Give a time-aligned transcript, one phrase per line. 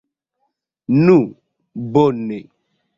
[1.03, 1.19] Nu
[1.93, 2.43] bone!